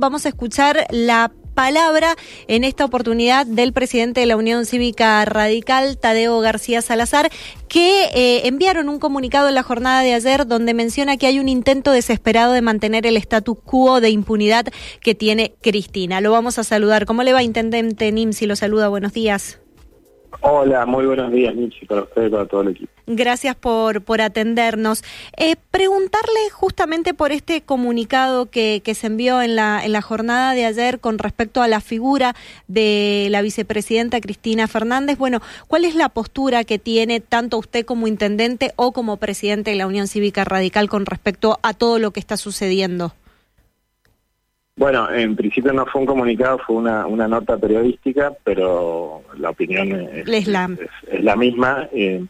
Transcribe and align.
Vamos 0.00 0.26
a 0.26 0.28
escuchar 0.28 0.86
la 0.90 1.32
palabra 1.54 2.14
en 2.46 2.62
esta 2.62 2.84
oportunidad 2.84 3.46
del 3.46 3.72
presidente 3.72 4.20
de 4.20 4.26
la 4.26 4.36
Unión 4.36 4.64
Cívica 4.64 5.24
Radical, 5.24 5.98
Tadeo 5.98 6.38
García 6.38 6.82
Salazar, 6.82 7.32
que 7.66 8.04
eh, 8.14 8.46
enviaron 8.46 8.88
un 8.88 9.00
comunicado 9.00 9.48
en 9.48 9.56
la 9.56 9.64
jornada 9.64 10.02
de 10.02 10.14
ayer 10.14 10.46
donde 10.46 10.72
menciona 10.72 11.16
que 11.16 11.26
hay 11.26 11.40
un 11.40 11.48
intento 11.48 11.90
desesperado 11.90 12.52
de 12.52 12.62
mantener 12.62 13.06
el 13.08 13.16
status 13.16 13.58
quo 13.64 14.00
de 14.00 14.10
impunidad 14.10 14.66
que 15.00 15.16
tiene 15.16 15.56
Cristina. 15.60 16.20
Lo 16.20 16.30
vamos 16.30 16.60
a 16.60 16.62
saludar. 16.62 17.04
¿Cómo 17.04 17.24
le 17.24 17.32
va, 17.32 17.42
Intendente 17.42 18.12
Nimsi? 18.12 18.46
Lo 18.46 18.54
saluda. 18.54 18.86
Buenos 18.86 19.12
días. 19.12 19.58
Hola, 20.40 20.86
muy 20.86 21.04
buenos 21.06 21.32
días, 21.32 21.54
Nietzsche, 21.54 21.86
para 21.86 22.02
usted 22.02 22.26
y 22.26 22.30
para 22.30 22.46
todo 22.46 22.62
el 22.62 22.68
equipo. 22.68 22.92
Gracias 23.06 23.56
por, 23.56 24.02
por 24.02 24.20
atendernos. 24.20 25.02
Eh, 25.36 25.56
preguntarle 25.70 26.50
justamente 26.52 27.14
por 27.14 27.32
este 27.32 27.62
comunicado 27.62 28.50
que, 28.50 28.82
que 28.84 28.94
se 28.94 29.06
envió 29.06 29.40
en 29.40 29.56
la, 29.56 29.84
en 29.84 29.92
la 29.92 30.02
jornada 30.02 30.52
de 30.52 30.66
ayer 30.66 31.00
con 31.00 31.18
respecto 31.18 31.62
a 31.62 31.68
la 31.68 31.80
figura 31.80 32.36
de 32.66 33.28
la 33.30 33.42
vicepresidenta 33.42 34.20
Cristina 34.20 34.68
Fernández. 34.68 35.16
Bueno, 35.18 35.40
¿cuál 35.66 35.84
es 35.84 35.94
la 35.94 36.10
postura 36.10 36.64
que 36.64 36.78
tiene 36.78 37.20
tanto 37.20 37.58
usted 37.58 37.84
como 37.84 38.06
intendente 38.06 38.72
o 38.76 38.92
como 38.92 39.16
presidente 39.16 39.70
de 39.70 39.76
la 39.76 39.86
Unión 39.86 40.06
Cívica 40.06 40.44
Radical 40.44 40.88
con 40.88 41.06
respecto 41.06 41.58
a 41.62 41.72
todo 41.72 41.98
lo 41.98 42.10
que 42.10 42.20
está 42.20 42.36
sucediendo? 42.36 43.14
Bueno, 44.78 45.10
en 45.10 45.34
principio 45.34 45.72
no 45.72 45.84
fue 45.86 46.02
un 46.02 46.06
comunicado, 46.06 46.58
fue 46.64 46.76
una, 46.76 47.04
una 47.04 47.26
nota 47.26 47.56
periodística, 47.58 48.32
pero 48.44 49.22
la 49.36 49.50
opinión 49.50 49.90
es, 49.90 50.46
la... 50.46 50.70
Es, 51.10 51.24
la 51.24 51.34
misma. 51.34 51.88
Eh, 51.92 52.24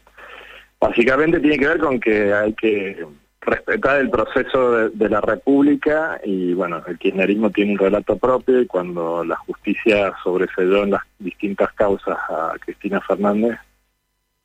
básicamente 0.81 1.39
tiene 1.39 1.59
que 1.59 1.67
ver 1.67 1.77
con 1.77 1.99
que 1.99 2.33
hay 2.33 2.53
que 2.53 3.05
respetar 3.41 3.99
el 3.99 4.09
proceso 4.09 4.89
de, 4.89 5.09
la 5.09 5.21
República 5.21 6.19
y 6.23 6.53
bueno, 6.55 6.81
el 6.87 6.97
kirchnerismo 6.97 7.51
tiene 7.51 7.73
un 7.73 7.77
relato 7.77 8.17
propio 8.17 8.59
y 8.61 8.65
cuando 8.65 9.23
la 9.23 9.35
justicia 9.35 10.11
sobresedó 10.23 10.83
en 10.83 10.91
las 10.91 11.03
distintas 11.19 11.71
causas 11.73 12.17
a 12.29 12.53
Cristina 12.59 12.99
Fernández, 12.99 13.59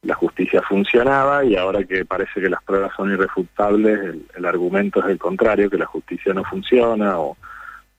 la 0.02 0.14
justicia 0.14 0.61
funcionaba 0.61 1.42
y 1.42 1.56
ahora 1.56 1.83
que 1.84 2.05
parece 2.05 2.39
que 2.39 2.50
las 2.50 2.62
pruebas 2.64 2.92
son 2.94 3.11
irrefutables, 3.11 3.98
el, 3.98 4.27
el 4.36 4.44
argumento 4.44 5.00
es 5.00 5.06
el 5.06 5.18
contrario, 5.18 5.70
que 5.70 5.78
la 5.78 5.86
justicia 5.86 6.34
no 6.34 6.44
funciona 6.44 7.18
o 7.18 7.39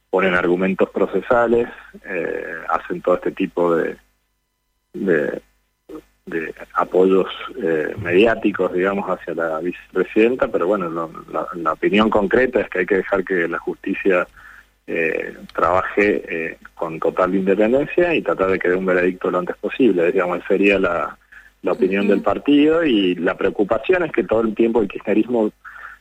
ponen 0.10 0.36
argumentos 0.36 0.90
procesales, 0.90 1.68
eh, 2.06 2.46
hacen 2.70 3.02
todo 3.02 3.16
este 3.16 3.32
tipo 3.32 3.76
de, 3.76 3.98
de, 4.94 5.42
apoyos 6.74 7.28
eh, 7.62 7.94
mediáticos, 7.98 8.74
digamos, 8.74 9.08
hacia 9.10 9.36
la 9.36 9.60
vicepresidenta, 9.60 10.48
pero 10.48 10.68
bueno, 10.68 11.12
la, 11.56 11.72
opinión 11.72 12.10
concreta 12.10 12.62
es 12.62 12.70
que 12.70 12.80
hay 12.80 12.86
que 12.86 12.98
dejar 12.98 13.24
que 13.24 13.48
la 13.48 13.60
justicia 13.60 14.28
eh, 14.88 15.36
trabaje 15.54 16.58
con 16.74 17.00
total 17.00 17.36
independencia 17.36 18.14
y 18.16 18.22
tratar 18.22 18.52
de 18.52 18.60
que 18.60 18.70
dé 18.70 18.76
un 18.76 18.86
veredicto 18.86 19.30
lo 19.30 19.40
antes 19.40 19.56
posible, 19.58 20.12
digamos, 20.12 20.42
sería 20.48 20.80
la, 20.80 21.18
la 21.66 21.72
opinión 21.72 22.08
del 22.08 22.22
partido 22.22 22.86
y 22.86 23.16
la 23.16 23.36
preocupación 23.36 24.04
es 24.04 24.12
que 24.12 24.24
todo 24.24 24.42
el 24.42 24.54
tiempo 24.54 24.82
el 24.82 24.88
kirchnerismo 24.88 25.52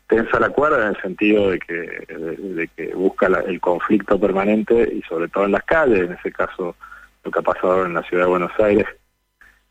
tensa 0.07 0.39
la 0.39 0.51
cuerda 0.51 0.83
en 0.83 0.89
el 0.95 1.01
sentido 1.01 1.51
de 1.51 1.59
que, 1.59 1.75
de, 1.75 2.69
que 2.77 2.95
busca 2.95 3.27
el 3.27 3.61
conflicto 3.61 4.19
permanente 4.19 4.91
y 4.95 5.03
sobre 5.03 5.29
todo 5.29 5.45
en 5.45 5.53
las 5.53 5.65
calles, 5.65 6.01
en 6.01 6.13
ese 6.13 6.33
caso 6.33 6.77
lo 7.25 7.31
que 7.31 7.39
ha 7.39 7.43
pasado 7.43 7.87
en 7.87 7.95
la 7.95 8.03
ciudad 8.03 8.25
de 8.25 8.31
Buenos 8.31 8.53
Aires 8.59 8.87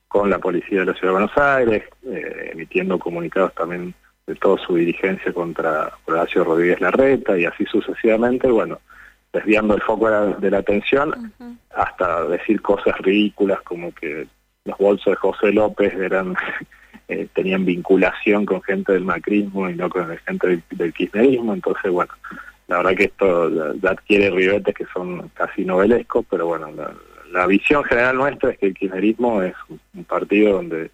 con 0.08 0.30
la 0.30 0.40
policía 0.40 0.81
de 0.81 0.86
la 0.86 0.94
ciudad 0.94 1.09
de 1.09 1.20
Buenos 1.20 1.38
Aires, 1.38 1.84
eh, 2.06 2.50
emitiendo 2.53 3.00
comunicados 3.00 3.53
también 3.56 3.94
de 4.28 4.36
toda 4.36 4.64
su 4.64 4.75
dirigencia 4.75 5.34
contra 5.34 5.92
Horacio 6.06 6.44
Rodríguez 6.44 6.80
Larreta 6.81 7.38
y 7.38 7.45
así 7.45 7.66
sucesivamente, 7.66 8.47
bueno, 8.47 8.80
desviando 9.34 9.75
el 9.75 9.81
foco 9.81 10.09
de 10.09 10.52
la, 10.52 10.59
atención 10.59 11.34
hasta 11.75 12.25
decir 12.25 12.62
cosas 12.62 12.97
ridículas 13.00 13.62
como 13.64 13.92
que 13.94 14.28
los 14.66 14.78
bolsos 14.78 15.12
de 15.12 15.16
José 15.16 15.52
López 15.52 15.94
eran 15.95 16.36
eh, 17.08 17.28
tenían 17.34 17.66
vinculación 17.66 18.46
con 18.46 18.62
gente 18.62 18.94
del 18.94 19.04
macrismo 19.04 19.70
y 19.70 19.76
no 19.76 19.90
con 19.90 20.08
gente 20.20 20.62
del, 20.72 20.94
kirchnerismo, 20.94 21.54
entonces 21.54 21.92
bueno, 21.92 22.14
la 22.68 22.78
verdad 22.78 22.96
que 22.96 23.04
esto 23.06 23.52
adquiere 23.84 24.30
ribetes 24.30 24.74
que 24.74 24.86
son 24.94 25.30
casi 25.30 25.66
novelescos, 25.66 26.26
pero 26.30 26.48
bueno, 26.48 26.70
la, 27.32 27.48
visión 27.48 27.84
general 27.84 28.16
nuestra 28.16 28.52
es 28.52 28.58
que 28.58 28.68
el 28.68 28.74
kirchnerismo 28.74 29.42
es 29.42 29.53
un 29.94 30.03
partido 30.06 30.53
donde 30.53 30.92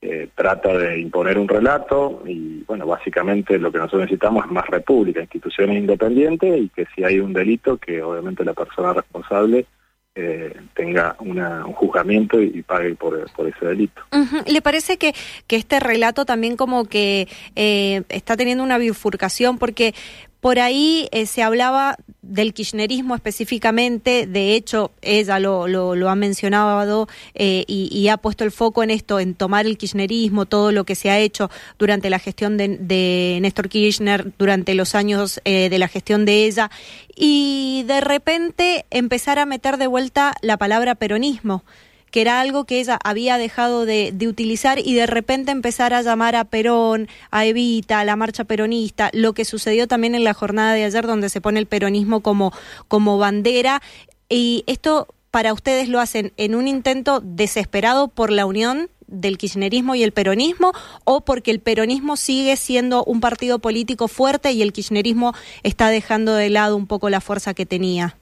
eh, 0.00 0.28
trata 0.34 0.76
de 0.76 0.98
imponer 0.98 1.38
un 1.38 1.48
relato 1.48 2.22
y 2.26 2.62
bueno, 2.64 2.86
básicamente 2.86 3.58
lo 3.58 3.70
que 3.70 3.78
nosotros 3.78 4.02
necesitamos 4.02 4.44
es 4.44 4.50
más 4.50 4.66
república, 4.66 5.20
instituciones 5.20 5.78
independientes 5.78 6.60
y 6.60 6.68
que 6.68 6.86
si 6.94 7.04
hay 7.04 7.20
un 7.20 7.32
delito 7.32 7.76
que 7.76 8.02
obviamente 8.02 8.44
la 8.44 8.52
persona 8.52 8.92
responsable 8.92 9.66
eh, 10.14 10.54
tenga 10.74 11.16
una, 11.20 11.64
un 11.64 11.72
juzgamiento 11.72 12.40
y, 12.40 12.62
pague 12.62 12.94
por, 12.94 13.30
por, 13.32 13.48
ese 13.48 13.64
delito. 13.64 14.02
¿Le 14.46 14.60
parece 14.60 14.98
que, 14.98 15.14
que 15.46 15.56
este 15.56 15.80
relato 15.80 16.24
también 16.26 16.56
como 16.56 16.84
que 16.84 17.28
eh, 17.56 18.02
está 18.10 18.36
teniendo 18.36 18.62
una 18.62 18.78
bifurcación? 18.78 19.58
Porque 19.58 19.94
por 20.42 20.58
ahí 20.58 21.08
eh, 21.12 21.26
se 21.26 21.44
hablaba 21.44 21.96
del 22.20 22.52
kirchnerismo 22.52 23.14
específicamente, 23.14 24.26
de 24.26 24.56
hecho 24.56 24.90
ella 25.00 25.38
lo, 25.38 25.68
lo, 25.68 26.10
ha 26.10 26.16
mencionado 26.16 27.06
eh, 27.36 27.64
y, 27.68 28.08
ha 28.08 28.16
puesto 28.16 28.42
el 28.42 28.50
foco 28.50 28.82
en 28.82 28.90
esto, 28.90 29.20
en 29.20 29.36
tomar 29.36 29.66
el 29.66 29.78
kirchnerismo, 29.78 30.44
todo 30.46 30.72
lo 30.72 30.82
que 30.82 30.96
se 30.96 31.10
ha 31.10 31.20
hecho 31.20 31.48
durante 31.78 32.10
la 32.10 32.18
gestión 32.18 32.56
de, 32.56 32.76
de 32.76 33.38
Néstor 33.40 33.68
Kirchner, 33.68 34.32
durante 34.36 34.74
los 34.74 34.96
años 34.96 35.40
eh, 35.44 35.68
de 35.70 35.78
la 35.78 35.86
gestión 35.86 36.24
de 36.24 36.44
ella, 36.46 36.72
y 37.14 37.84
de 37.86 38.00
repente 38.00 38.84
empezar 38.90 39.38
a 39.38 39.46
meter 39.46 39.76
de 39.76 39.86
vuelta 39.86 40.34
la 40.42 40.56
palabra 40.56 40.96
peronismo 40.96 41.62
que 42.12 42.20
era 42.20 42.40
algo 42.40 42.64
que 42.64 42.78
ella 42.78 42.98
había 43.02 43.38
dejado 43.38 43.86
de, 43.86 44.14
utilizar 44.28 44.78
y 44.78 44.94
de 44.94 45.06
repente 45.06 45.50
empezar 45.50 45.94
a 45.94 46.02
llamar 46.02 46.36
a 46.36 46.44
Perón, 46.44 47.08
a 47.32 47.46
Evita, 47.46 47.98
a 47.98 48.04
la 48.04 48.14
marcha 48.14 48.44
peronista, 48.44 49.10
lo 49.14 49.32
que 49.32 49.44
sucedió 49.44 49.88
también 49.88 50.14
en 50.14 50.22
la 50.22 50.34
jornada 50.34 50.74
de 50.74 50.84
ayer 50.84 51.06
donde 51.06 51.30
se 51.30 51.40
pone 51.40 51.58
el 51.58 51.66
peronismo 51.66 52.20
como, 52.20 52.52
como 52.86 53.18
bandera. 53.18 53.82
Y 54.28 54.62
esto 54.66 55.08
para 55.30 55.54
ustedes 55.54 55.88
lo 55.88 55.98
hacen 55.98 56.32
en 56.36 56.54
un 56.54 56.68
intento 56.68 57.20
desesperado 57.20 58.08
por 58.08 58.30
la 58.30 58.46
unión 58.46 58.90
del 59.06 59.38
kirchnerismo 59.38 59.94
y 59.94 60.02
el 60.02 60.12
peronismo 60.12 60.72
o 61.04 61.22
porque 61.22 61.50
el 61.50 61.60
peronismo 61.60 62.16
sigue 62.16 62.56
siendo 62.56 63.04
un 63.04 63.20
partido 63.20 63.58
político 63.58 64.06
fuerte 64.08 64.52
y 64.52 64.62
el 64.62 64.72
kirchnerismo 64.72 65.34
está 65.62 65.88
dejando 65.88 66.34
de 66.34 66.50
lado 66.50 66.76
un 66.76 66.86
poco 66.86 67.08
la 67.08 67.20
fuerza 67.20 67.54
que 67.54 67.66
tenía? 67.66 68.16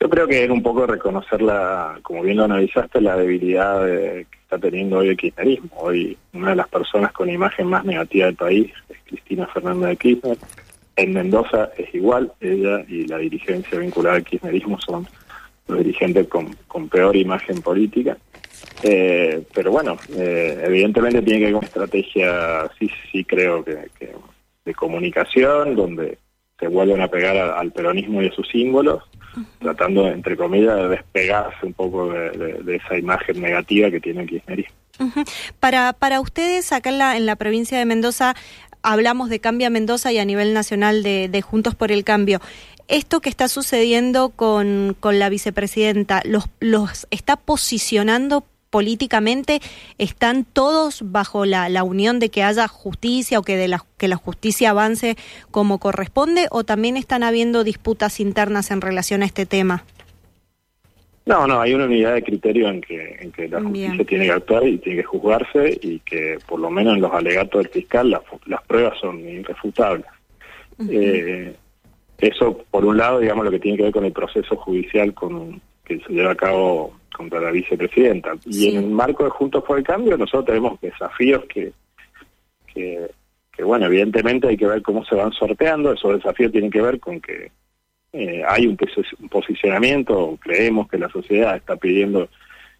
Yo 0.00 0.10
creo 0.10 0.26
que 0.26 0.44
era 0.44 0.52
un 0.52 0.62
poco 0.62 0.86
reconocer, 0.86 1.40
la, 1.40 1.98
como 2.02 2.22
bien 2.22 2.36
lo 2.36 2.44
analizaste, 2.44 3.00
la 3.00 3.16
debilidad 3.16 3.84
que 3.86 4.26
está 4.42 4.58
teniendo 4.58 4.98
hoy 4.98 5.08
el 5.08 5.16
kirchnerismo. 5.16 5.70
Hoy 5.76 6.16
una 6.32 6.50
de 6.50 6.56
las 6.56 6.68
personas 6.68 7.12
con 7.12 7.30
imagen 7.30 7.68
más 7.68 7.84
negativa 7.84 8.26
del 8.26 8.34
país 8.34 8.72
es 8.88 8.98
Cristina 9.04 9.46
Fernández 9.46 9.88
de 9.90 9.96
Kirchner. 9.96 10.38
En 10.96 11.12
Mendoza 11.12 11.70
es 11.76 11.92
igual, 11.94 12.32
ella 12.40 12.84
y 12.86 13.06
la 13.06 13.18
dirigencia 13.18 13.78
vinculada 13.78 14.16
al 14.16 14.24
kirchnerismo 14.24 14.78
son 14.80 15.06
los 15.66 15.78
dirigentes 15.78 16.28
con, 16.28 16.54
con 16.68 16.88
peor 16.88 17.16
imagen 17.16 17.62
política. 17.62 18.16
Eh, 18.82 19.42
pero 19.54 19.70
bueno, 19.70 19.96
eh, 20.16 20.62
evidentemente 20.64 21.22
tiene 21.22 21.38
que 21.38 21.44
haber 21.46 21.56
una 21.56 21.66
estrategia, 21.66 22.70
sí, 22.78 22.90
sí 23.10 23.24
creo 23.24 23.64
que, 23.64 23.88
de 24.64 24.74
comunicación, 24.74 25.74
donde 25.74 26.18
se 26.58 26.68
vuelven 26.68 27.00
a 27.00 27.08
pegar 27.08 27.36
al 27.36 27.72
peronismo 27.72 28.22
y 28.22 28.28
a 28.28 28.32
sus 28.32 28.48
símbolos, 28.48 29.02
tratando, 29.58 30.08
entre 30.08 30.36
comillas, 30.36 30.76
de 30.76 30.88
despegarse 30.88 31.66
un 31.66 31.72
poco 31.72 32.12
de, 32.12 32.76
esa 32.76 32.96
imagen 32.96 33.40
negativa 33.40 33.90
que 33.90 34.00
tiene 34.00 34.22
el 34.22 34.28
kirchnerismo. 34.28 34.74
Para, 35.60 35.92
para 35.92 36.20
ustedes, 36.20 36.72
acá 36.72 36.90
en 36.90 36.98
la, 36.98 37.16
en 37.16 37.26
la 37.26 37.36
provincia 37.36 37.78
de 37.78 37.84
Mendoza, 37.84 38.34
hablamos 38.82 39.28
de 39.28 39.40
Cambia 39.40 39.70
Mendoza 39.70 40.12
y 40.12 40.18
a 40.18 40.24
nivel 40.24 40.54
nacional 40.54 41.02
de, 41.02 41.28
de 41.28 41.42
Juntos 41.42 41.74
por 41.74 41.90
el 41.90 42.04
Cambio. 42.04 42.40
Esto 42.86 43.20
que 43.20 43.30
está 43.30 43.48
sucediendo 43.48 44.30
con, 44.30 44.94
con 45.00 45.18
la 45.18 45.30
vicepresidenta, 45.30 46.20
¿los, 46.24 46.44
¿los 46.60 47.06
está 47.10 47.36
posicionando 47.36 48.44
políticamente 48.74 49.60
están 49.98 50.44
todos 50.44 51.12
bajo 51.12 51.44
la, 51.44 51.68
la, 51.68 51.84
unión 51.84 52.18
de 52.18 52.28
que 52.28 52.42
haya 52.42 52.66
justicia 52.66 53.38
o 53.38 53.42
que, 53.42 53.56
de 53.56 53.68
la, 53.68 53.84
que 53.98 54.08
la 54.08 54.16
justicia 54.16 54.70
avance 54.70 55.14
como 55.52 55.78
corresponde 55.78 56.48
o 56.50 56.64
también 56.64 56.96
están 56.96 57.22
habiendo 57.22 57.62
disputas 57.62 58.18
internas 58.18 58.72
en 58.72 58.80
relación 58.80 59.22
a 59.22 59.26
este 59.26 59.46
tema? 59.46 59.84
No, 61.24 61.46
no, 61.46 61.60
hay 61.60 61.72
una 61.72 61.84
unidad 61.84 62.14
de 62.14 62.24
criterio 62.24 62.68
en 62.68 62.80
que, 62.80 63.16
en 63.20 63.30
que 63.30 63.46
la 63.46 63.62
justicia 63.62 64.04
tiene 64.04 64.24
que 64.24 64.32
actuar 64.32 64.66
y 64.66 64.78
tiene 64.78 65.02
que 65.02 65.06
juzgarse 65.06 65.78
y 65.80 66.00
que 66.00 66.38
por 66.44 66.58
lo 66.58 66.68
menos 66.68 66.96
en 66.96 67.02
los 67.02 67.12
alegatos 67.12 67.62
del 67.62 67.70
fiscal 67.70 68.10
las 68.10 68.62
pruebas 68.62 68.98
son 68.98 69.20
irrefutables. 69.20 70.06
eh, 70.90 71.54
eso, 72.18 72.64
por 72.72 72.84
un 72.84 72.96
lado, 72.96 73.20
digamos, 73.20 73.44
lo 73.44 73.52
que 73.52 73.60
tiene 73.60 73.76
que 73.76 73.84
ver 73.84 73.92
con 73.92 74.04
el 74.04 74.12
proceso 74.12 74.56
judicial 74.56 75.14
con, 75.14 75.60
que 75.84 76.00
se 76.00 76.12
lleva 76.12 76.32
a 76.32 76.36
cabo 76.36 76.94
contra 77.14 77.40
la 77.40 77.50
vicepresidenta. 77.50 78.32
Y 78.44 78.70
en 78.70 78.84
el 78.84 78.90
marco 78.90 79.24
de 79.24 79.30
Juntos 79.30 79.62
por 79.64 79.78
el 79.78 79.84
Cambio 79.84 80.16
nosotros 80.16 80.46
tenemos 80.46 80.80
desafíos 80.80 81.44
que, 81.46 81.72
que, 82.74 83.62
bueno, 83.62 83.86
evidentemente 83.86 84.48
hay 84.48 84.56
que 84.56 84.66
ver 84.66 84.82
cómo 84.82 85.04
se 85.04 85.14
van 85.14 85.32
sorteando. 85.32 85.92
Esos 85.92 86.16
desafíos 86.16 86.52
tienen 86.52 86.70
que 86.70 86.82
ver 86.82 86.98
con 86.98 87.20
que 87.20 87.52
eh, 88.12 88.42
hay 88.46 88.66
un, 88.66 88.76
posicionamiento, 89.28 90.38
creemos 90.40 90.88
que 90.88 90.98
la 90.98 91.08
sociedad 91.08 91.56
está 91.56 91.76
pidiendo 91.76 92.28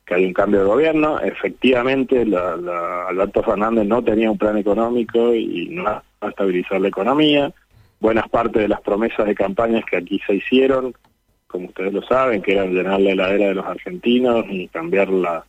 que 0.05 0.15
haya 0.15 0.27
un 0.27 0.33
cambio 0.33 0.61
de 0.61 0.67
gobierno. 0.67 1.21
Efectivamente, 1.21 2.27
la, 2.27 3.07
Alberto 3.09 3.43
Fernández 3.43 3.87
no 3.87 4.03
tenía 4.03 4.31
un 4.31 4.39
plan 4.39 4.59
económico 4.59 5.35
y 5.35 5.69
no 5.71 5.85
va 5.85 6.03
a 6.21 6.29
estabilizar 6.29 6.81
la 6.81 6.89
economía. 6.89 7.53
Buenas 8.01 8.29
partes 8.29 8.63
de 8.63 8.69
las 8.69 8.81
promesas 8.83 9.27
de 9.27 9.35
campañas 9.35 9.85
que 9.85 9.97
aquí 9.97 10.21
se 10.27 10.35
hicieron, 10.35 10.95
como 11.55 11.69
ustedes 11.69 11.93
lo 11.93 12.03
saben, 12.03 12.43
que 12.43 12.51
eran 12.51 12.75
llenar 12.75 13.01
la 13.01 13.13
heladera 13.13 13.47
de 13.47 13.55
los 13.55 13.65
argentinos 13.65 14.45
y 14.51 14.67
cambiar 14.67 15.09
la, 15.09 15.45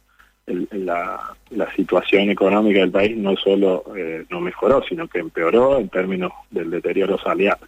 la, 0.45 1.75
situación 1.75 2.29
económica 2.29 2.81
del 2.81 2.91
país 2.91 3.17
no 3.17 3.35
solo 3.35 3.83
eh, 3.97 4.23
no 4.29 4.39
mejoró, 4.39 4.83
sino 4.87 5.07
que 5.07 5.17
empeoró 5.17 5.79
en 5.79 5.89
términos 5.89 6.31
del 6.51 6.69
deterioro 6.69 7.17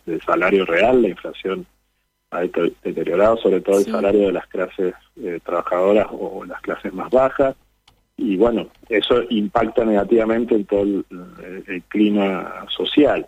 del 0.06 0.22
salario 0.22 0.68
real, 0.68 1.02
la 1.02 1.08
inflación 1.10 1.66
ha 2.30 2.42
deteriorado 2.42 3.38
sobre 3.38 3.62
todo 3.62 3.80
el 3.80 3.86
salario 3.86 4.28
de 4.28 4.34
las 4.34 4.46
clases 4.46 4.94
eh, 5.20 5.40
trabajadoras 5.44 6.06
o 6.12 6.46
las 6.46 6.62
clases 6.62 6.94
más 6.94 7.10
bajas 7.10 7.56
y 8.18 8.38
bueno, 8.38 8.68
eso 8.88 9.24
impacta 9.30 9.84
negativamente 9.84 10.54
en 10.54 10.66
todo 10.66 10.84
el, 10.84 11.06
clima 11.88 12.66
social. 12.70 13.26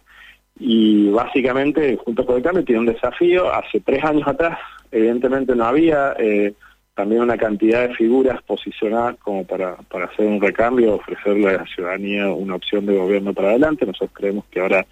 Y 0.60 1.10
básicamente, 1.10 1.98
junto 2.04 2.26
con 2.26 2.36
el 2.38 2.44
cambio, 2.44 2.66
tiene 2.66 2.82
un 2.82 2.88
desafío. 2.88 3.52
Hace 3.54 3.80
tres 3.80 4.04
años 4.04 4.28
atrás, 4.28 4.60
evidentemente 4.92 5.56
no 5.56 5.66
había 5.66 6.14
eh, 6.20 6.54
también 6.94 7.22
una 7.22 7.38
cantidad 7.38 7.88
de 7.88 7.96
figuras 7.96 8.42
posicionadas 8.44 9.16
como 9.20 9.46
para, 9.46 9.78
para 9.78 10.06
hacer 10.06 10.26
un 10.26 10.42
recambio, 10.42 10.96
ofrecerle 10.96 11.50
a 11.50 11.60
la 11.60 11.66
ciudadanía 11.66 12.28
una 12.28 12.56
opción 12.56 12.86
de 12.86 12.98
gobierno 12.98 13.34
para 13.34 13.52
adelante. 13.52 13.86
Nosotros 13.86 14.12
creemos 14.14 14.44
que 14.52 14.60
ahora 14.60 14.86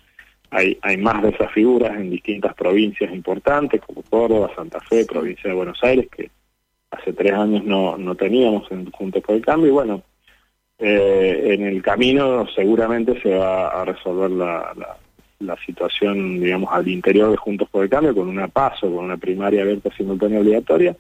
hay, 0.50 0.78
hay 0.82 0.96
más 0.96 1.22
de 1.22 1.30
esas 1.30 1.52
figuras 1.52 1.98
en 1.98 2.10
distintas 2.10 2.54
provincias 2.54 3.12
importantes, 3.14 3.82
como 3.82 4.02
Córdoba, 4.04 4.52
Santa 4.56 4.80
Fe, 4.80 5.04
provincia 5.06 5.50
de 5.50 5.56
Buenos 5.56 5.84
Aires, 5.84 6.08
que 6.10 6.32
hace 6.92 7.12
tres 7.12 7.34
años 7.34 7.66
no, 7.66 7.98
no 7.98 8.16
teníamos 8.16 8.72
en 8.72 8.90
Juntos 8.92 9.22
por 9.22 9.36
el 9.36 9.46
Cambio. 9.46 9.68
Y 9.68 9.74
bueno, 9.74 10.02
eh, 10.80 11.56
en 11.56 11.66
el 11.66 11.82
camino 11.82 12.48
seguramente 12.56 13.20
se 13.22 13.36
va 13.36 13.68
a 13.68 13.84
resolver 13.84 14.32
la, 14.32 14.74
la, 14.78 14.98
situación, 15.66 16.40
digamos, 16.40 16.70
al 16.72 16.88
interior 16.88 17.32
de 17.32 17.38
Juntos 17.38 17.70
por 17.70 17.84
el 17.84 17.90
Cambio 17.90 18.16
con 18.16 18.28
una 18.28 18.48
paso, 18.48 18.88
con 18.88 19.06
una 19.06 19.18
primaria 19.18 19.62
abierta 19.62 19.90
simultánea 19.96 20.40
obligatoria, 20.40 20.96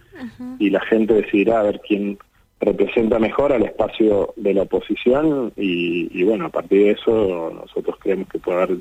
y 0.60 0.70
la 0.70 0.82
gente 0.82 1.14
decidirá 1.14 1.60
a 1.60 1.64
ver 1.64 1.82
quién 1.86 2.18
representa 2.60 3.20
mejor 3.20 3.54
al 3.54 3.64
espacio 3.64 4.34
de 4.36 4.54
la 4.54 4.64
oposición 4.64 5.54
y, 5.56 6.10
y 6.12 6.24
bueno, 6.24 6.46
a 6.46 6.50
partir 6.50 6.86
de 6.86 6.92
eso 6.92 7.52
nosotros 7.54 7.98
creemos 8.00 8.28
que 8.30 8.40
puede 8.40 8.58
haber 8.58 8.78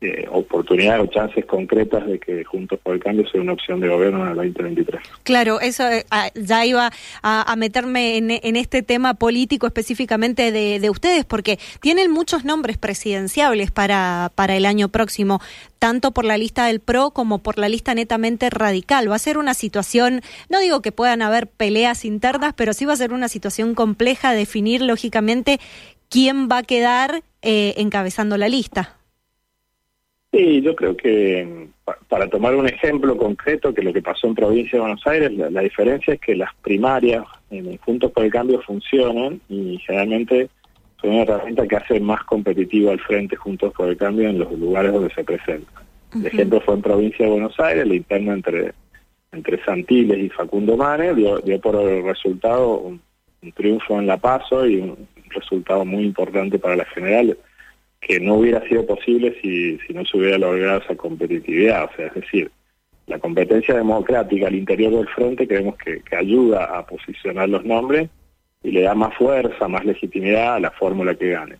eh, 0.00 0.28
oportunidades 0.30 1.02
o 1.02 1.06
chances 1.10 1.44
concretas 1.44 2.06
de 2.06 2.20
que 2.20 2.44
Juntos 2.44 2.78
por 2.80 2.94
el 2.94 3.02
Cambio 3.02 3.28
sea 3.28 3.40
una 3.40 3.54
opción 3.54 3.80
de 3.80 3.88
gobierno 3.88 4.22
en 4.22 4.28
el 4.30 4.36
2023. 4.36 5.02
Claro, 5.24 5.60
eso 5.60 5.88
eh, 5.88 6.06
ah, 6.12 6.30
ya 6.36 6.64
iba 6.64 6.92
a, 7.20 7.56
meterme 7.56 8.16
en, 8.16 8.56
este 8.56 8.84
tema 8.84 9.14
político 9.14 9.66
específicamente 9.66 10.52
de, 10.52 10.90
ustedes, 10.90 11.24
porque 11.24 11.58
tienen 11.80 12.12
muchos 12.12 12.44
nombres 12.44 12.78
presidenciables 12.78 13.72
para, 13.72 14.30
para 14.36 14.54
el 14.54 14.66
año 14.66 14.88
próximo, 14.88 15.40
tanto 15.80 16.12
por 16.12 16.24
la 16.24 16.38
lista 16.38 16.66
del 16.66 16.78
PRO 16.78 17.10
como 17.10 17.38
por 17.38 17.58
la 17.58 17.68
lista 17.68 17.92
netamente 17.92 18.50
radical. 18.50 19.10
Va 19.10 19.16
a 19.16 19.18
ser 19.18 19.36
una 19.36 19.54
situación, 19.54 20.20
no 20.48 20.60
digo 20.60 20.80
que 20.80 20.92
puedan 20.92 21.22
haber 21.22 21.48
peleas 21.48 22.04
internas, 22.04 22.54
pero 22.56 22.72
sí 22.72 22.84
va 22.84 22.92
a 22.92 22.96
ser 22.96 23.12
una 23.12 23.28
situación 23.28 23.74
compleja 23.74 24.32
definir 24.32 24.80
lógicamente 24.80 25.58
quién 26.08 26.48
va 26.48 26.58
a 26.58 26.62
quedar 26.62 27.24
eh, 27.42 27.74
encabezando 27.78 28.36
la 28.36 28.48
lista. 28.48 28.97
Sí, 30.32 30.60
yo 30.60 30.76
creo 30.76 30.96
que 30.96 31.68
para 32.08 32.28
tomar 32.28 32.54
un 32.54 32.66
ejemplo 32.66 33.16
concreto, 33.16 33.72
que 33.72 33.82
lo 33.82 33.92
que 33.92 34.02
pasó 34.02 34.26
en 34.26 34.34
provincia 34.34 34.76
de 34.76 34.80
Buenos 34.80 35.06
Aires, 35.06 35.32
la, 35.32 35.62
diferencia 35.62 36.14
es 36.14 36.20
que 36.20 36.34
las 36.34 36.54
primarias 36.56 37.24
en 37.50 37.78
Juntos 37.78 38.12
por 38.12 38.24
el 38.24 38.30
Cambio 38.30 38.60
funcionan 38.60 39.40
y 39.48 39.78
generalmente 39.86 40.50
son 41.00 41.10
una 41.10 41.22
herramienta 41.22 41.66
que 41.66 41.76
hace 41.76 42.00
más 42.00 42.22
competitivo 42.24 42.90
al 42.90 43.00
frente 43.00 43.36
Juntos 43.36 43.72
por 43.72 43.88
el 43.88 43.96
Cambio 43.96 44.28
en 44.28 44.38
los 44.38 44.52
lugares 44.52 44.92
donde 44.92 45.14
se 45.14 45.24
presenta. 45.24 45.82
El 46.14 46.26
ejemplo 46.26 46.60
fue 46.60 46.74
en 46.74 46.82
provincia 46.82 47.24
de 47.24 47.32
Buenos 47.32 47.58
Aires, 47.58 47.86
la 47.86 47.94
interna 47.94 48.34
entre 48.34 48.74
entre 49.32 49.62
Santiles 49.64 50.18
y 50.18 50.28
Facundo 50.30 50.76
Mane 50.76 51.14
dio, 51.14 51.40
por 51.60 51.76
el 51.76 52.02
resultado 52.02 52.78
un, 52.78 53.00
un 53.42 53.52
triunfo 53.52 53.98
en 53.98 54.06
La 54.06 54.16
Paso 54.16 54.66
y 54.66 54.78
un 54.78 55.06
resultado 55.28 55.84
muy 55.84 56.04
importante 56.04 56.58
para 56.58 56.76
la 56.76 56.86
general 56.86 57.36
que 58.00 58.20
no 58.20 58.34
hubiera 58.36 58.66
sido 58.68 58.86
posible 58.86 59.36
si, 59.42 59.78
si 59.78 59.92
no 59.92 60.04
se 60.04 60.16
hubiera 60.16 60.38
logrado 60.38 60.80
esa 60.80 60.96
competitividad. 60.96 61.84
O 61.84 61.96
sea, 61.96 62.06
es 62.06 62.14
decir, 62.14 62.50
la 63.06 63.18
competencia 63.18 63.74
democrática 63.74 64.46
al 64.46 64.54
interior 64.54 64.92
del 64.92 65.08
frente 65.08 65.48
creemos 65.48 65.76
que, 65.76 66.02
ayuda 66.16 66.64
a 66.64 66.86
posicionar 66.86 67.48
los 67.48 67.64
nombres 67.64 68.08
y 68.62 68.70
le 68.70 68.82
da 68.82 68.94
más 68.94 69.14
fuerza, 69.14 69.68
más 69.68 69.84
legitimidad 69.84 70.54
a 70.54 70.60
la 70.60 70.70
fórmula 70.70 71.14
que 71.14 71.30
gane. 71.30 71.56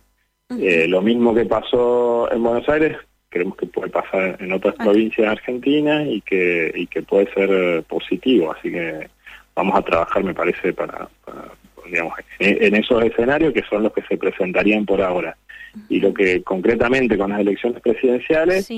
Eh, 0.59 0.87
lo 0.87 1.01
mismo 1.01 1.33
que 1.33 1.45
pasó 1.45 2.31
en 2.31 2.41
Buenos 2.43 2.67
Aires, 2.69 2.97
creemos 3.29 3.55
que 3.55 3.67
puede 3.67 3.89
pasar 3.89 4.37
en 4.39 4.51
otras 4.51 4.75
provincias 4.75 5.25
de 5.25 5.31
Argentina 5.31 6.03
y 6.03 6.21
que, 6.21 6.71
y 6.73 6.87
que 6.87 7.03
puede 7.03 7.31
ser 7.33 7.49
eh, 7.51 7.83
positivo. 7.87 8.51
Así 8.51 8.71
que 8.71 9.07
vamos 9.55 9.77
a 9.77 9.81
trabajar, 9.81 10.23
me 10.23 10.33
parece, 10.33 10.73
para, 10.73 11.07
digamos, 11.85 12.13
en 12.39 12.75
esos 12.75 13.03
escenarios 13.03 13.53
que 13.53 13.63
son 13.69 13.83
los 13.83 13.93
que 13.93 14.01
se 14.03 14.17
presentarían 14.17 14.85
por 14.85 15.01
ahora 15.01 15.37
y 15.89 15.99
lo 15.99 16.13
que 16.13 16.43
concretamente 16.43 17.17
con 17.17 17.31
las 17.31 17.39
elecciones 17.39 17.81
presidenciales 17.81 18.69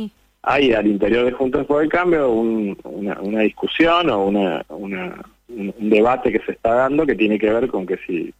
hay 0.43 0.73
al 0.73 0.87
interior 0.87 1.25
de 1.25 1.31
Juntos 1.31 1.65
por 1.65 1.83
el 1.83 1.89
Cambio 1.89 2.31
una, 2.31 3.41
discusión 3.41 4.09
o 4.09 4.25
una, 4.25 4.65
un, 4.69 5.73
debate 5.79 6.31
que 6.31 6.39
se 6.45 6.53
está 6.53 6.73
dando 6.73 7.05
que 7.05 7.15
tiene 7.15 7.37
que 7.37 7.51
ver 7.51 7.67
con 7.67 7.85
que 7.85 7.97
si 8.07 8.33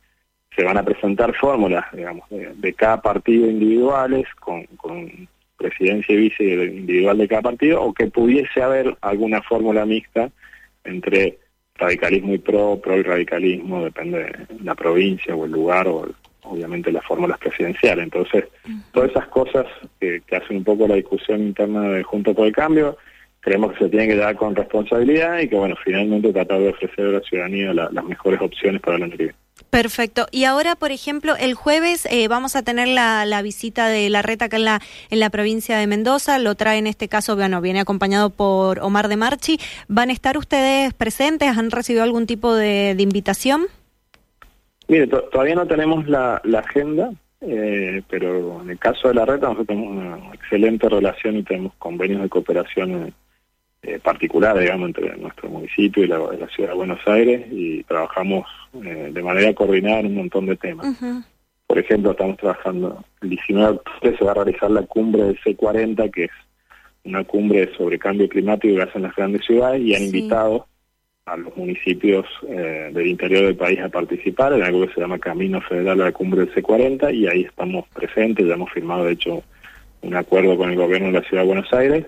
se 0.56 0.64
van 0.64 0.78
a 0.78 0.84
presentar 0.84 1.34
fórmulas, 1.36 1.86
digamos, 1.94 2.26
de, 2.30 2.74
cada 2.74 3.02
partido 3.02 3.50
individuales 3.50 4.26
con, 4.40 4.66
con 4.78 5.28
presidencia 5.58 6.14
y 6.14 6.18
vice 6.18 6.44
individual 6.44 7.18
de 7.18 7.28
cada 7.28 7.44
partido 7.44 7.82
o 7.82 7.94
que 7.94 8.08
pudiese 8.08 8.62
haber 8.62 8.98
alguna 9.02 9.42
fórmula 9.42 9.86
mixta 9.86 10.30
entre 10.84 11.38
radicalismo 11.76 12.34
y 12.34 12.38
pro, 12.40 12.80
pro 12.82 12.98
y 12.98 13.04
radicalismo, 13.04 13.84
depende 13.84 14.20
de 14.20 14.48
la 14.64 14.76
provincia 14.76 15.36
o 15.36 15.46
el 15.46 15.52
lugar 15.52 15.88
o 15.88 16.06
el, 16.06 16.16
obviamente 16.52 16.92
las 16.92 17.06
fórmulas 17.06 17.40
presidenciales. 17.40 18.04
Entonces, 18.04 18.46
todas 18.92 19.12
esas 19.12 19.28
cosas 19.28 19.66
que, 20.00 20.22
hacen 20.32 20.58
un 20.58 20.64
poco 20.64 20.88
la 20.88 20.96
discusión 20.96 21.42
interna 21.42 21.82
de 21.90 22.04
Junto 22.04 22.34
por 22.34 22.48
el 22.48 22.54
Cambio, 22.54 22.98
creemos 23.40 23.74
que 23.74 23.86
se 23.86 23.90
tienen 23.90 24.10
que 24.10 24.16
dar 24.16 24.36
con 24.36 24.56
responsabilidad 24.56 25.40
y 25.40 25.48
que, 25.48 25.56
bueno, 25.56 25.76
finalmente 25.84 26.34
tratar 26.34 26.60
de 26.60 26.70
ofrecer 26.70 27.06
a 27.06 27.12
la 27.12 27.22
ciudadanía 27.22 27.74
las 27.74 28.04
mejores 28.06 28.42
opciones 28.42 28.82
para 28.82 28.98
que 28.98 29.18
viene. 29.18 29.34
Perfecto. 29.70 30.28
Y 30.32 30.44
ahora, 30.44 30.76
por 30.76 30.92
ejemplo, 30.92 31.36
el 31.38 31.54
jueves 31.54 32.06
eh, 32.12 32.28
vamos 32.28 32.58
a 32.58 32.62
tener 32.62 32.90
la, 32.90 33.26
la, 33.26 33.42
visita 33.42 33.88
de 33.88 34.10
la 34.10 34.22
reta 34.22 34.46
acá 34.46 34.58
en 34.58 34.66
la, 34.66 34.82
en 35.10 35.20
la 35.20 35.30
provincia 35.30 35.78
de 35.78 35.88
Mendoza. 35.88 36.40
Lo 36.40 36.56
trae 36.56 36.78
en 36.78 36.88
este 36.88 37.08
caso, 37.08 37.38
bueno, 37.38 37.62
viene 37.62 37.80
acompañado 37.80 38.32
por 38.32 38.80
Omar 38.80 39.08
de 39.08 39.16
Marchi. 39.16 39.60
¿Van 39.88 40.10
a 40.10 40.14
estar 40.14 40.38
ustedes 40.38 40.94
presentes? 40.94 41.58
¿Han 41.58 41.72
recibido 41.72 42.04
algún 42.04 42.28
tipo 42.28 42.54
de 42.54 42.96
invitación? 43.00 43.68
Mire, 44.92 45.08
todavía 45.08 45.56
no 45.56 45.66
tenemos 45.66 46.06
la, 46.10 46.42
agenda, 46.58 47.14
eh, 47.40 48.02
pero 48.10 48.62
en 48.62 48.72
el 48.72 48.78
caso 48.78 49.08
de 49.08 49.14
la 49.14 49.26
red 49.26 49.40
nosotros 49.40 49.68
tenemos 49.68 49.90
una 49.90 50.34
excelente 50.34 50.90
relación 50.90 51.38
y 51.38 51.44
tenemos 51.44 51.72
convenios 51.80 52.22
de 52.22 52.28
cooperación 52.28 53.14
eh, 53.84 54.00
particular, 54.00 54.60
digamos, 54.60 54.90
entre 54.90 55.16
nuestro 55.16 55.48
municipio 55.48 56.04
y 56.04 56.08
la, 56.08 56.20
ciudad 56.54 56.72
de 56.72 56.76
Buenos 56.76 57.00
Aires 57.08 57.48
y 57.50 57.82
trabajamos 57.84 58.46
eh, 58.84 59.12
de 59.14 59.24
manera 59.24 59.54
coordinada 59.54 60.02
en 60.02 60.08
un 60.08 60.16
montón 60.16 60.48
de 60.48 60.58
temas. 60.58 60.88
Por 61.68 61.80
ejemplo, 61.80 62.12
estamos 62.12 62.36
trabajando, 62.36 63.02
el 63.22 63.30
19 63.30 63.66
de 63.66 63.78
octubre 63.78 64.18
se 64.18 64.26
va 64.26 64.32
a 64.32 64.44
realizar 64.44 64.72
la 64.72 64.82
cumbre 64.82 65.24
del 65.24 65.40
C40, 65.40 66.12
que 66.12 66.26
es 66.26 66.32
una 67.06 67.24
cumbre 67.24 67.74
sobre 67.78 67.98
cambio 67.98 68.28
climático 68.28 68.76
que 68.76 68.84
hacen 68.84 69.04
las 69.04 69.16
grandes 69.16 69.46
ciudades 69.46 69.82
y 69.84 69.96
han 69.96 70.04
invitado 70.04 70.68
a 71.32 71.38
los 71.38 71.56
municipios 71.56 72.26
eh, 72.48 72.92
del 72.94 73.08
interior 73.08 73.46
del 73.46 73.56
país 73.56 73.80
a 73.80 73.90
participar 73.90 74.52
en 74.54 74.64
algo 74.64 74.86
que 74.86 74.94
se 74.94 75.00
llama 75.00 75.18
Camino 75.18 75.62
Federal 75.62 76.02
a 76.02 76.06
la 76.06 76.12
Cumbre 76.12 76.42
del 76.42 76.54
C40 76.54 77.14
y 77.14 77.28
ahí 77.28 77.44
estamos 77.44 77.88
presentes, 77.90 78.46
ya 78.46 78.56
hemos 78.56 78.72
firmado 78.72 79.06
de 79.06 79.14
hecho 79.14 79.44
un 80.02 80.16
acuerdo 80.16 80.58
con 80.58 80.70
el 80.70 80.76
gobierno 80.76 81.08
de 81.08 81.14
la 81.14 81.22
Ciudad 81.22 81.44
de 81.44 81.48
Buenos 81.48 81.72
Aires. 81.74 82.06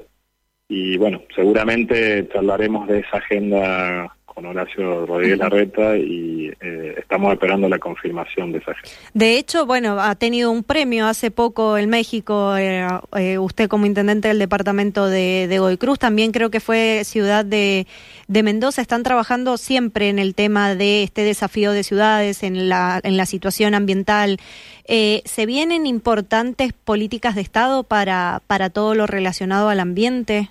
Y 0.67 0.97
bueno, 0.97 1.21
seguramente 1.35 2.27
charlaremos 2.33 2.87
de 2.87 2.99
esa 2.99 3.17
agenda 3.17 4.15
con 4.33 4.45
Horacio 4.45 5.05
Rodríguez 5.05 5.37
Larreta 5.37 5.97
y 5.97 6.51
eh, 6.59 6.95
estamos 6.97 7.33
esperando 7.33 7.69
la 7.69 7.79
confirmación 7.79 8.51
de 8.51 8.59
esa 8.59 8.71
agenda. 8.71 8.91
De 9.13 9.37
hecho, 9.37 9.65
bueno, 9.65 9.99
ha 9.99 10.15
tenido 10.15 10.51
un 10.51 10.63
premio 10.63 11.07
hace 11.07 11.31
poco 11.31 11.77
en 11.77 11.89
México, 11.89 12.55
eh, 12.57 12.87
eh, 13.15 13.37
usted 13.37 13.67
como 13.67 13.85
intendente 13.85 14.27
del 14.27 14.39
departamento 14.39 15.07
de, 15.07 15.47
de 15.47 15.59
Goy 15.59 15.77
Cruz, 15.77 15.99
también 15.99 16.31
creo 16.31 16.49
que 16.49 16.59
fue 16.59 17.03
ciudad 17.03 17.45
de, 17.45 17.87
de, 18.27 18.43
Mendoza, 18.43 18.81
están 18.81 19.03
trabajando 19.03 19.57
siempre 19.57 20.09
en 20.09 20.19
el 20.19 20.35
tema 20.35 20.75
de 20.75 21.03
este 21.03 21.23
desafío 21.23 21.71
de 21.71 21.83
ciudades, 21.83 22.43
en 22.43 22.69
la, 22.69 22.99
en 23.03 23.17
la 23.17 23.25
situación 23.25 23.75
ambiental. 23.75 24.39
¿Se 24.85 25.45
vienen 25.45 25.85
importantes 25.85 26.73
políticas 26.73 27.35
de 27.35 27.41
Estado 27.41 27.83
para, 27.83 28.41
para 28.47 28.69
todo 28.69 28.95
lo 28.95 29.07
relacionado 29.07 29.69
al 29.69 29.79
ambiente? 29.79 30.49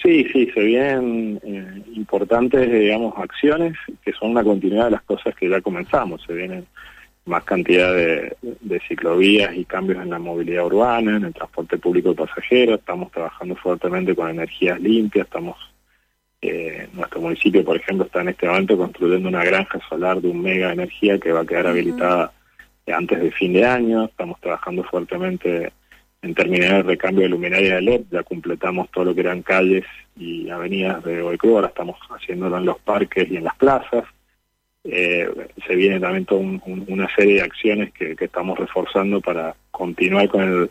Sí, 0.00 0.24
sí, 0.32 0.48
se 0.54 0.60
vienen 0.60 1.40
eh, 1.42 1.82
importantes, 1.94 2.70
digamos, 2.70 3.14
acciones 3.16 3.76
que 4.04 4.12
son 4.12 4.30
una 4.30 4.44
continuidad 4.44 4.84
de 4.84 4.90
las 4.92 5.02
cosas 5.02 5.34
que 5.34 5.48
ya 5.48 5.60
comenzamos. 5.60 6.22
Se 6.22 6.34
vienen 6.34 6.66
más 7.24 7.42
cantidad 7.44 7.92
de, 7.92 8.36
ciclovías 8.86 9.54
y 9.56 9.64
cambios 9.64 10.00
en 10.02 10.10
la 10.10 10.18
movilidad 10.20 10.66
urbana, 10.66 11.16
en 11.16 11.24
el 11.24 11.34
transporte 11.34 11.78
público 11.78 12.10
de 12.10 12.14
pasajeros. 12.14 12.78
Estamos 12.78 13.10
trabajando 13.10 13.56
fuertemente 13.56 14.14
con 14.14 14.30
energías 14.30 14.80
limpias. 14.80 15.26
Estamos, 15.26 15.56
eh, 16.42 16.88
nuestro 16.92 17.20
municipio, 17.20 17.64
por 17.64 17.76
ejemplo, 17.76 18.06
está 18.06 18.20
en 18.20 18.28
este 18.28 18.46
momento 18.46 18.78
construyendo 18.78 19.28
una 19.28 19.44
granja 19.44 19.80
solar 19.88 20.20
de 20.20 20.28
un 20.28 20.40
mega 20.40 20.72
energía 20.72 21.18
que 21.18 21.32
va 21.32 21.40
a 21.40 21.46
quedar 21.46 21.66
habilitada 21.66 22.32
antes 22.86 23.20
de 23.20 23.32
fin 23.32 23.52
de 23.52 23.66
año. 23.66 24.04
Estamos 24.04 24.40
trabajando 24.40 24.84
fuertemente 24.84 25.72
en 26.22 26.34
terminar 26.34 26.76
el 26.76 26.84
recambio 26.84 27.22
de 27.22 27.28
luminaria 27.28 27.76
de 27.76 27.82
LED, 27.82 28.02
ya 28.10 28.22
completamos 28.22 28.90
todo 28.90 29.04
lo 29.04 29.14
que 29.14 29.20
eran 29.20 29.42
calles 29.42 29.84
y 30.16 30.50
avenidas 30.50 31.04
de 31.04 31.22
Boicru, 31.22 31.56
ahora 31.56 31.68
estamos 31.68 31.96
haciéndolo 32.10 32.58
en 32.58 32.66
los 32.66 32.78
parques 32.80 33.30
y 33.30 33.36
en 33.36 33.44
las 33.44 33.56
plazas. 33.56 34.04
Eh, 34.84 35.28
se 35.66 35.74
viene 35.76 36.00
también 36.00 36.24
toda 36.24 36.40
una 36.40 37.08
serie 37.14 37.34
de 37.34 37.42
acciones 37.42 37.92
que, 37.92 38.16
estamos 38.18 38.58
reforzando 38.58 39.20
para 39.20 39.54
continuar 39.70 40.28
con 40.28 40.70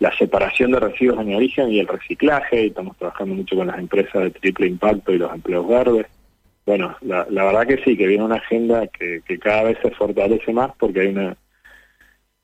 la 0.00 0.16
separación 0.16 0.72
de 0.72 0.80
residuos 0.80 1.20
en 1.20 1.34
origen 1.34 1.70
y 1.70 1.78
el 1.78 1.86
reciclaje, 1.86 2.64
y 2.64 2.68
estamos 2.68 2.96
trabajando 2.96 3.34
mucho 3.34 3.56
con 3.56 3.68
las 3.68 3.78
empresas 3.78 4.22
de 4.22 4.30
triple 4.30 4.66
impacto 4.66 5.12
y 5.12 5.18
los 5.18 5.32
empleos 5.32 5.68
verdes. 5.68 6.06
Bueno, 6.66 6.96
la, 7.02 7.24
verdad 7.24 7.66
que 7.66 7.82
sí, 7.84 7.96
que 7.96 8.06
viene 8.06 8.24
una 8.24 8.36
agenda 8.36 8.86
que 8.88 9.38
cada 9.38 9.64
vez 9.64 9.78
se 9.80 9.90
fortalece 9.92 10.52
más 10.52 10.72
porque 10.78 11.00
hay 11.00 11.08
una 11.08 11.36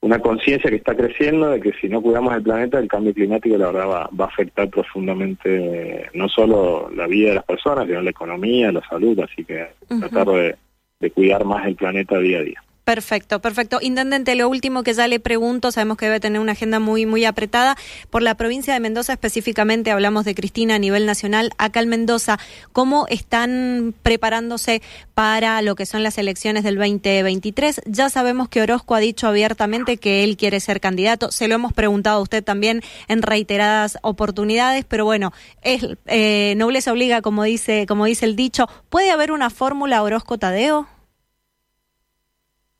una 0.05 0.19
conciencia 0.19 0.69
que 0.69 0.77
está 0.77 0.95
creciendo 0.95 1.49
de 1.49 1.61
que 1.63 1.73
si 1.81 1.89
no 1.89 2.03
cuidamos 2.03 2.35
el 2.35 2.43
planeta, 2.43 2.79
el 2.79 2.89
cambio 2.89 3.15
climático 3.15 3.57
la 3.57 3.69
verdad 3.69 3.89
va, 3.89 4.11
va 4.21 4.27
a 4.27 4.29
afectar 4.29 4.69
profundamente 4.69 6.11
no 6.13 6.29
solo 6.29 6.91
la 6.95 7.07
vida 7.07 7.31
de 7.31 7.35
las 7.37 7.45
personas, 7.45 7.87
sino 7.87 8.03
la 8.03 8.11
economía, 8.11 8.71
la 8.71 8.87
salud, 8.87 9.19
así 9.21 9.47
que 9.47 9.67
tratar 9.89 10.57
de 11.01 11.11
cuidar 11.11 11.47
más 11.47 11.67
el 11.67 11.77
planeta 11.77 12.19
día 12.19 12.41
a 12.41 12.43
día. 12.43 12.64
Perfecto, 12.85 13.41
perfecto. 13.41 13.79
Intendente, 13.81 14.35
lo 14.35 14.47
último 14.47 14.83
que 14.83 14.93
ya 14.93 15.09
le 15.09 15.19
pregunto, 15.19 15.73
sabemos 15.73 15.97
que 15.97 16.05
debe 16.05 16.21
tener 16.21 16.39
una 16.39 16.53
agenda 16.53 16.81
muy, 16.81 17.07
muy 17.07 17.25
apretada. 17.25 17.79
Por 18.11 18.21
la 18.21 18.35
provincia 18.35 18.75
de 18.75 18.81
Mendoza 18.81 19.15
específicamente, 19.15 19.91
hablamos 19.91 20.27
de 20.27 20.35
Cristina 20.35 20.75
a 20.75 20.79
nivel 20.79 21.07
nacional. 21.07 21.53
Acá 21.57 21.81
en 21.81 21.89
Mendoza, 21.89 22.39
¿cómo 22.73 23.07
están 23.09 23.95
preparándose 24.03 24.83
para 25.15 25.63
lo 25.63 25.77
que 25.77 25.87
son 25.87 26.03
las 26.03 26.19
elecciones 26.19 26.63
del 26.63 26.77
2023? 26.77 27.81
Ya 27.87 28.11
sabemos 28.11 28.51
que 28.51 28.61
Orozco 28.61 28.95
ha 28.95 29.01
dicho 29.01 29.29
abiertamente 29.29 29.97
que 29.97 30.23
él 30.23 30.37
quiere 30.37 30.61
ser 30.61 30.79
candidato. 30.81 31.33
Se 31.33 31.49
lo 31.49 31.55
hemos 31.55 31.73
preguntado 31.73 32.19
a 32.19 32.23
usted 32.23 32.45
también 32.45 32.83
en 33.09 33.23
reiteradas 33.23 33.97
oportunidades, 34.03 34.85
pero 34.85 35.07
bueno, 35.07 35.33
es, 35.63 35.87
eh, 36.05 36.53
nobleza 36.59 36.93
obliga, 36.93 37.23
como 37.23 37.45
dice, 37.45 37.87
como 37.89 38.05
dice 38.05 38.27
el 38.27 38.37
dicho. 38.37 38.69
¿Puede 38.91 39.11
haber 39.11 39.33
una 39.33 39.49
fórmula 39.49 40.03
Orozco-Tadeo? 40.03 40.94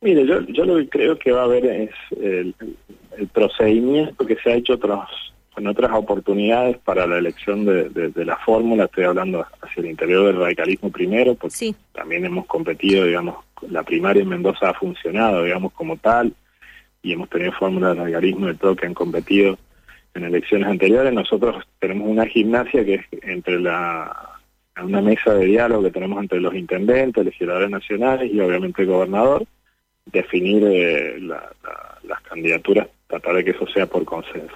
Mire, 0.05 0.27
yo, 0.27 0.43
yo 0.43 0.67
lo 0.67 0.77
que 0.77 0.89
creo 0.91 1.19
que 1.19 1.33
va 1.33 1.41
a 1.41 1.45
haber 1.45 1.65
es 1.65 1.91
el, 2.21 2.55
procedimiento 3.33 4.27
que 4.27 4.37
se 4.37 4.53
ha 4.53 4.57
hecho 4.57 4.75
otros, 4.75 5.09
en 5.57 5.67
otras 5.67 5.93
oportunidades 5.93 6.77
para 6.85 7.07
la 7.07 7.17
elección 7.17 7.65
de, 7.65 8.13
la 8.17 8.37
fórmula. 8.37 8.85
Estoy 8.85 9.05
hablando 9.05 9.47
hacia 9.63 9.81
el 9.81 9.87
interior 9.87 10.27
del 10.27 10.37
radicalismo 10.37 10.91
primero, 10.91 11.35
porque 11.37 11.75
también 11.93 12.27
hemos 12.27 12.45
competido, 12.45 13.07
digamos, 13.07 13.37
la 13.71 13.83
primaria 13.83 14.23
en 14.23 14.29
Mendoza 14.29 14.69
ha 14.69 14.75
funcionado, 14.75 15.43
digamos, 15.43 15.73
como 15.73 15.97
tal, 15.97 16.35
y 17.03 17.13
hemos 17.13 17.31
tenido 17.31 17.53
fórmulas 17.53 17.97
de 17.97 18.03
radicalismo 18.03 18.49
de 18.49 18.55
todo 18.57 18.77
que 18.77 18.87
han 18.87 18.95
competido 18.95 19.57
en 20.13 20.25
elecciones 20.25 20.69
anteriores. 20.69 21.15
Nosotros 21.15 21.65
tenemos 21.79 22.07
una 22.07 22.27
gimnasia 22.27 22.85
que 22.85 22.97
es 22.97 23.07
entre 23.23 23.59
la 23.59 24.33
una 24.83 25.01
mesa 25.01 25.33
de 25.33 25.47
diálogo 25.47 25.85
que 25.85 25.93
tenemos 25.93 26.21
entre 26.21 26.41
los 26.41 26.55
intendentes, 26.55 27.25
legisladores 27.25 27.71
nacionales 27.71 28.31
y 28.31 28.39
obviamente 28.41 28.83
el 28.83 28.89
gobernador 28.89 29.47
definir 30.07 30.63
eh, 30.65 31.19
las 31.21 32.21
candidaturas, 32.23 32.89
tratar 33.07 33.37
de 33.37 33.45
que 33.45 33.51
eso 33.53 33.67
sea 33.69 33.87
por 33.87 34.05
consenso. 34.05 34.55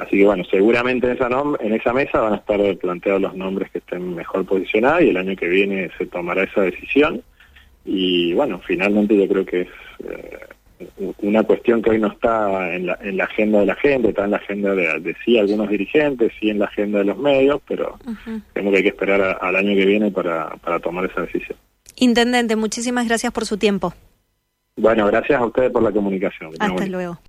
Así 0.00 0.16
que 0.16 0.24
bueno, 0.24 0.44
seguramente 0.50 1.06
en 1.06 1.12
esa, 1.12 1.28
en 1.60 1.74
esa 1.74 1.92
mesa 1.92 2.20
van 2.20 2.32
a 2.32 2.36
estar 2.36 2.76
planteados 2.78 3.20
los 3.20 3.34
nombres 3.34 3.70
que 3.70 3.78
estén 3.78 4.14
mejor 4.14 4.46
posicionados 4.46 5.02
y 5.02 5.10
el 5.10 5.16
año 5.18 5.36
que 5.36 5.48
viene 5.48 5.90
se 5.98 6.06
tomará 6.06 6.44
esa 6.44 6.62
decisión. 6.62 7.22
Y 7.84 8.32
bueno, 8.32 8.60
finalmente 8.66 9.16
yo 9.16 9.28
creo 9.28 9.44
que 9.44 9.62
es 9.62 9.68
eh, 10.04 10.38
una 11.20 11.42
cuestión 11.42 11.82
que 11.82 11.90
hoy 11.90 11.98
no 11.98 12.08
está 12.08 12.74
en 12.74 12.86
la, 12.86 12.98
en 13.02 13.18
la 13.18 13.24
agenda 13.24 13.60
de 13.60 13.66
la 13.66 13.74
gente, 13.74 14.08
está 14.08 14.24
en 14.24 14.30
la 14.30 14.36
agenda 14.38 14.74
de, 14.74 15.16
sí 15.22 15.38
algunos 15.38 15.68
dirigentes, 15.68 16.32
sí 16.40 16.48
en 16.48 16.60
la 16.60 16.64
agenda 16.64 17.00
de 17.00 17.04
los 17.04 17.18
medios, 17.18 17.60
pero 17.68 17.98
tenemos 18.54 18.72
que 18.72 18.76
hay 18.78 18.82
que 18.82 18.88
esperar 18.88 19.38
al 19.38 19.56
año 19.56 19.74
que 19.74 19.84
viene 19.84 20.10
para, 20.10 20.48
para 20.56 20.80
tomar 20.80 21.04
esa 21.04 21.22
decisión. 21.22 21.58
Intendente, 21.96 22.56
muchísimas 22.56 23.06
gracias 23.06 23.32
por 23.32 23.44
su 23.44 23.58
tiempo. 23.58 23.92
Bueno, 24.80 25.06
gracias 25.06 25.40
a 25.40 25.44
ustedes 25.44 25.70
por 25.70 25.82
la 25.82 25.92
comunicación. 25.92 26.50
Hasta 26.58 26.86
luego. 26.86 27.20